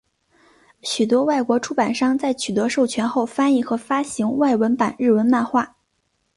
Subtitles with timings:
[0.81, 5.75] 许多外国出版商在取得授权后翻译和发行外文版日本漫画。